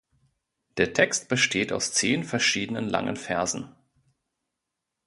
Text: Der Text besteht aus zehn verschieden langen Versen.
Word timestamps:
Der 0.77 0.93
Text 0.93 1.29
besteht 1.29 1.71
aus 1.71 1.93
zehn 1.93 2.23
verschieden 2.23 2.89
langen 2.89 3.17
Versen. 3.17 3.75